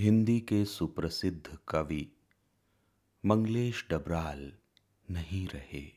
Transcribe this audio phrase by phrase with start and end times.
[0.00, 2.12] हिंदी के सुप्रसिद्ध कवि
[3.26, 4.52] मंगलेश डबराल
[5.10, 5.92] नहीं रहे।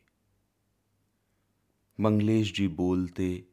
[2.00, 3.48] मंगलेश जी बोलते,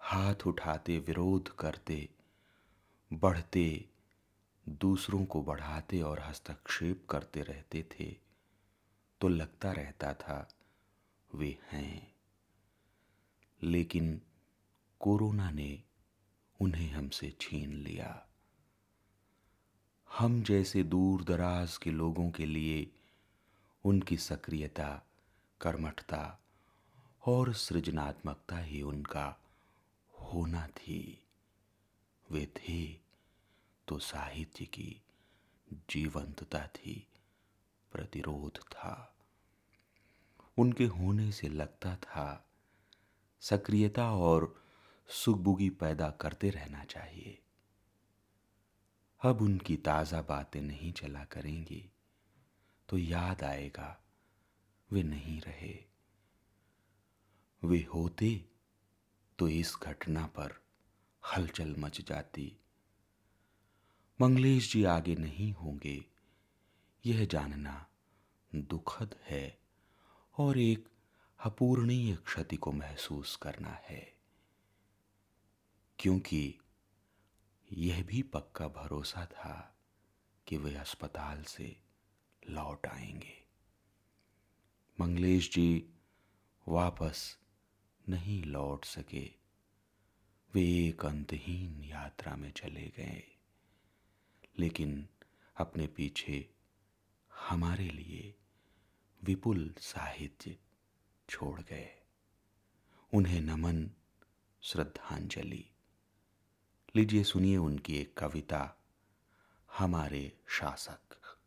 [0.00, 2.08] हाथ उठाते, विरोध करते,
[3.12, 3.88] बढ़ते,
[4.68, 8.16] दूसरों को बढ़ाते और हस्तक्षेप करते रहते थे
[9.20, 10.58] तो लगता रहता था,
[11.34, 12.14] वे हैं।
[13.62, 14.22] लेकिन
[15.00, 15.82] कोरोना ने
[16.60, 18.27] उन्हें हमसे छीन लिया।
[20.16, 22.90] हम जैसे दूर दराज के लोगों के लिए
[23.84, 25.02] उनकी सक्रियता,
[25.60, 26.38] कर्मठता
[27.26, 29.36] और सृजनात्मकता ही उनका
[30.20, 31.24] होना थी।
[32.30, 32.96] वे थे
[33.88, 35.02] तो साहित्य की
[35.90, 37.06] जीवंतता थी,
[37.92, 39.16] प्रतिरोध था।
[40.58, 42.46] उनके होने से लगता था,
[43.40, 44.62] सक्रियता और
[45.08, 47.38] सुगबुगी पैदा करते रहना चाहिए।
[49.22, 51.84] अब उनकी ताज़ा बातें नहीं चला करेंगी
[52.88, 53.96] तो याद आएगा,
[54.90, 55.74] वे नहीं रहे।
[57.62, 58.30] वे होते
[59.38, 60.54] तो इस घटना पर
[61.22, 62.52] हलचल मच जाती।
[64.20, 66.04] मंगलेश जी आगे नहीं होंगे,
[67.04, 67.74] यह जानना
[68.52, 69.58] दुखद है
[70.34, 70.88] और एक
[71.40, 74.00] अपूर्णीय क्षति को महसूस करना है,
[75.98, 76.58] क्योंकि
[77.72, 79.78] यह भी पक्का भरोसा था
[80.46, 81.80] कि वे अस्पताल से
[82.50, 83.44] लौट आएँगे।
[85.00, 85.90] मंगलेश जी
[86.68, 87.38] वापस
[88.08, 89.34] नहीं लौट सके।
[90.54, 93.38] वे एक अंतहीन यात्रा में चले गए।
[94.58, 95.08] लेकिन
[95.56, 96.54] अपने पीछे
[97.34, 98.34] हमारे लिए
[99.24, 100.58] विपुल साहित्य
[101.28, 102.02] छोड़ गए।
[103.14, 103.90] उन्हें नमन,
[104.60, 105.70] श्रद्धांजलि
[106.96, 108.76] लीजिए सुनिए उनकी एक कविता,
[109.78, 111.38] हमारे शासक।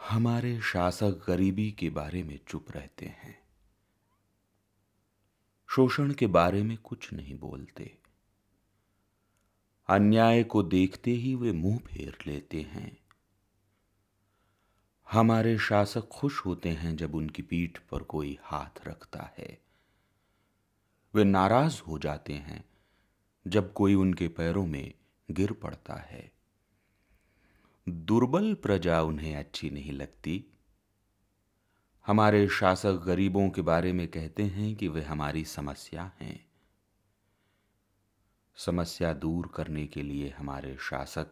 [0.00, 3.48] हमारे शासक गरीबी के बारे में चुप रहते हैं।
[5.70, 7.98] शोषण के बारे में कुछ नहीं बोलते।
[9.88, 12.98] अन्याय को देखते ही वे मुँह फेर लेते हैं।
[15.10, 19.69] हमारे शासक खुश होते हैं जब उनकी पीठ पर कोई हाथ रखता है।
[21.14, 22.64] वे नाराज़ हो जाते हैं
[23.46, 24.94] जब कोई उनके पैरों में
[25.30, 26.32] गिर पड़ता है।
[27.88, 30.44] दुर्बल प्रजा उन्हें अच्छी नहीं लगती।
[32.06, 36.46] हमारे शासक गरीबों के बारे में कहते हैं कि वे हमारी समस्या हैं।
[38.56, 41.26] समस्या दूर करने के लिए हमारे शासक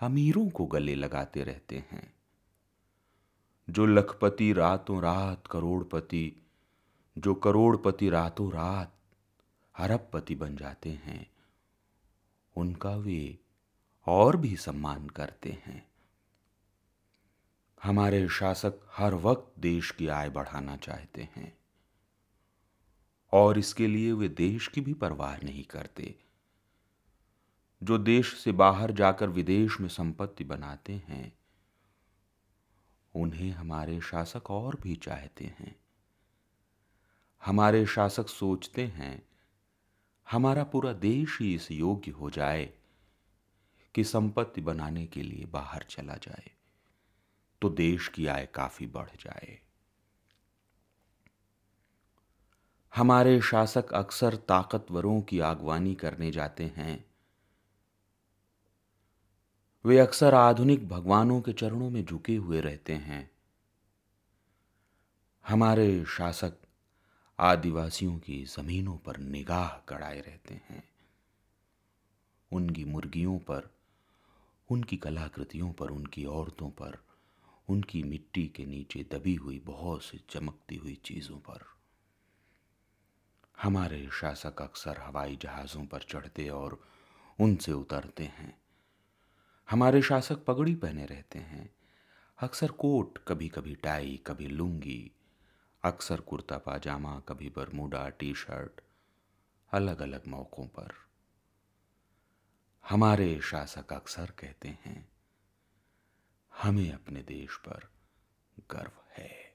[0.00, 2.14] अमीरों को गले लगाते रहते हैं।
[3.70, 6.46] जो लखपति रातों रात करोड़पति
[7.20, 8.94] जो करोड़पति रातों रात
[9.74, 11.30] अरबपति बन जाते हैं,
[12.56, 13.38] उनका वे
[14.06, 15.88] और भी सम्मान करते हैं।
[17.82, 21.58] हमारे शासक हर वक्त देश की आय बढ़ाना चाहते हैं
[23.32, 26.18] और इसके लिए वे देश की भी परवाह नहीं करते।
[27.82, 31.38] जो देश से बाहर जाकर विदेश में संपत्ति बनाते हैं,
[33.14, 35.80] उन्हें हमारे शासक और भी चाहते हैं।
[37.42, 39.22] हमारे शासक सोचते हैं,
[40.30, 42.64] हमारा पूरा देश ही इस योग्य हो जाए
[43.94, 46.50] कि संपत्ति बनाने के लिए बाहर चला जाए
[47.62, 49.58] तो देश की आय काफ़ी बढ़ जाए।
[52.94, 57.04] हमारे शासक अक्सर ताकतवरों की आगवानी करने जाते हैं।
[59.84, 63.30] वे अक्सर आधुनिक भगवानों के चरणों में झुके हुए रहते हैं।
[65.44, 66.59] हमारे शासक
[67.40, 70.88] आदिवासियों की जमीनों पर निगाह गड़ाए रहते हैं।
[72.52, 73.70] उनकी मुर्गियों पर,
[74.70, 76.98] उनकी कलाकृतियों पर, उनकी औरतों पर,
[77.68, 81.66] उनकी मिट्टी के नीचे दबी हुई बहुत सी चमकती हुई चीज़ों पर।
[83.62, 86.84] हमारे शासक अक्सर हवाई जहाज़ों पर चढ़ते और
[87.40, 88.62] उनसे उतरते हैं।
[89.70, 91.74] हमारे शासक पगड़ी पहने रहते हैं।
[92.38, 95.10] अक्सर कोट कभी कभी टाई, कभी लुंगी
[95.84, 98.80] अक्सर कुर्ता पाजामा, कभी बरमूडा टी शर्ट
[99.72, 100.92] अलग अलग मौक़ों पर।
[102.88, 105.08] हमारे शासक अक्सर कहते हैं,
[106.52, 107.88] हमें अपने देश पर
[108.70, 109.49] गर्व है।